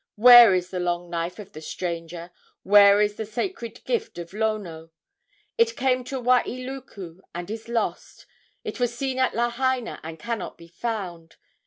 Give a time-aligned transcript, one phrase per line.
[0.15, 2.31] Where is the long knife of the stranger?
[2.63, 4.89] Where is the sacred gift of Lono?
[5.59, 8.25] It came to Wailuku and is lost,
[8.63, 11.35] It was seen at Lahaina and cannot be found.